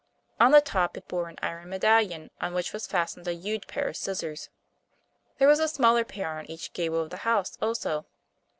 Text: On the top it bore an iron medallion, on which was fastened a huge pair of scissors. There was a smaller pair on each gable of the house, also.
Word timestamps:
On 0.39 0.49
the 0.49 0.61
top 0.61 0.97
it 0.97 1.07
bore 1.07 1.29
an 1.29 1.37
iron 1.43 1.69
medallion, 1.69 2.31
on 2.41 2.55
which 2.55 2.73
was 2.73 2.87
fastened 2.87 3.27
a 3.27 3.33
huge 3.35 3.67
pair 3.67 3.87
of 3.87 3.95
scissors. 3.95 4.49
There 5.37 5.47
was 5.47 5.59
a 5.59 5.67
smaller 5.67 6.03
pair 6.05 6.39
on 6.39 6.47
each 6.47 6.73
gable 6.73 7.01
of 7.01 7.11
the 7.11 7.17
house, 7.17 7.55
also. 7.61 8.07